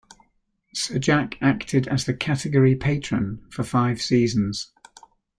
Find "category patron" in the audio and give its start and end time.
2.15-3.45